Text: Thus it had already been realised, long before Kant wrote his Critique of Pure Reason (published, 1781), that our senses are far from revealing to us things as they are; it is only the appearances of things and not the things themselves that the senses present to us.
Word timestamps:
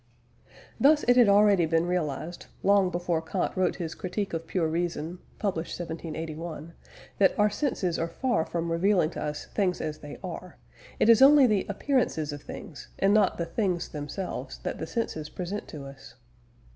Thus 0.79 1.05
it 1.07 1.15
had 1.15 1.29
already 1.29 1.67
been 1.67 1.85
realised, 1.85 2.47
long 2.63 2.89
before 2.89 3.21
Kant 3.21 3.55
wrote 3.55 3.75
his 3.75 3.93
Critique 3.93 4.33
of 4.33 4.47
Pure 4.47 4.67
Reason 4.69 5.19
(published, 5.37 5.79
1781), 5.79 6.73
that 7.19 7.37
our 7.37 7.51
senses 7.51 7.99
are 7.99 8.07
far 8.07 8.43
from 8.43 8.71
revealing 8.71 9.11
to 9.11 9.21
us 9.21 9.45
things 9.53 9.79
as 9.79 9.99
they 9.99 10.17
are; 10.23 10.57
it 10.99 11.07
is 11.07 11.21
only 11.21 11.45
the 11.45 11.67
appearances 11.69 12.33
of 12.33 12.41
things 12.41 12.87
and 12.97 13.13
not 13.13 13.37
the 13.37 13.45
things 13.45 13.89
themselves 13.89 14.57
that 14.63 14.79
the 14.79 14.87
senses 14.87 15.29
present 15.29 15.67
to 15.67 15.85
us. 15.85 16.15